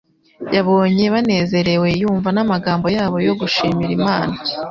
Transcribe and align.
yabonye 0.55 1.03
banezerewe, 1.13 1.87
yumva 2.01 2.29
n'amagambo 2.33 2.87
yabo 2.97 3.17
yo 3.27 3.33
gushimira 3.39 3.91
Imana, 3.99 4.35